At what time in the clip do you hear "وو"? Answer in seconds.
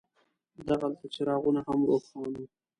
2.35-2.45